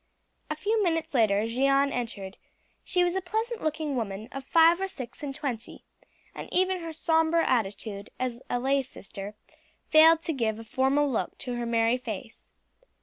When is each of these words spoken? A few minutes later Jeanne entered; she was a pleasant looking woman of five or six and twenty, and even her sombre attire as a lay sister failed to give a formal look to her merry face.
A 0.49 0.55
few 0.55 0.81
minutes 0.81 1.13
later 1.13 1.45
Jeanne 1.45 1.91
entered; 1.91 2.37
she 2.83 3.03
was 3.03 3.15
a 3.15 3.21
pleasant 3.21 3.61
looking 3.61 3.95
woman 3.95 4.29
of 4.31 4.43
five 4.43 4.81
or 4.81 4.87
six 4.87 5.21
and 5.21 5.35
twenty, 5.35 5.83
and 6.33 6.49
even 6.51 6.79
her 6.81 6.91
sombre 6.91 7.43
attire 7.43 8.05
as 8.19 8.41
a 8.49 8.59
lay 8.59 8.81
sister 8.81 9.35
failed 9.89 10.23
to 10.23 10.33
give 10.33 10.57
a 10.57 10.63
formal 10.63 11.07
look 11.07 11.37
to 11.37 11.53
her 11.53 11.67
merry 11.67 11.99
face. 11.99 12.49